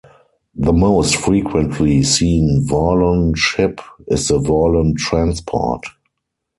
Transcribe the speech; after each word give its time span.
The 0.55 0.73
most 0.73 1.15
frequently 1.17 2.01
seen 2.01 2.65
Vorlon 2.67 3.35
ship 3.37 3.81
is 4.07 4.29
the 4.29 4.39
Vorlon 4.39 4.95
transport. 4.95 5.83